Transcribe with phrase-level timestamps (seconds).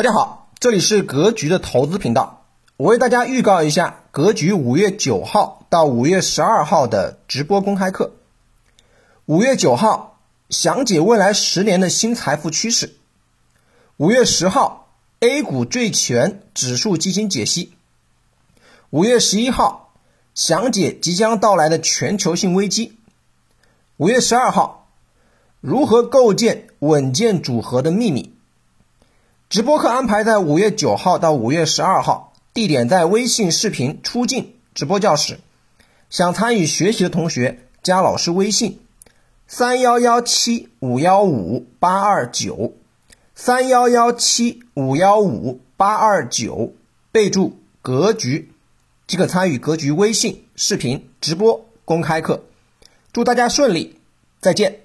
[0.00, 2.46] 大家好，这里是格局的投资频道。
[2.78, 8.14] 我为大家预告一下格局五月九号到五月十二号的直播公开课。
[9.26, 10.18] 五月九号
[10.48, 12.94] 详解未来十年的新财富趋势。
[13.98, 17.74] 五月十号 A 股最全指数基金解析。
[18.88, 19.92] 五月十一号
[20.34, 22.96] 详解即将到来的全球性危机。
[23.98, 24.88] 五月十二号
[25.60, 28.34] 如何构建稳健组合的秘密。
[29.50, 35.40] 直播课安排在五月九号到五月十二号，地点在微信视频出镜直播教室。
[36.08, 38.78] 想参与学习的同学，加老师微信：
[39.48, 42.74] 三幺幺七五幺五八二九，
[43.34, 46.72] 三幺幺七五幺五八二九，
[47.10, 48.52] 备注“格局”，
[49.08, 52.44] 即可参与格局微信视频直播公开课。
[53.12, 53.98] 祝大家顺利，
[54.40, 54.78] 再见。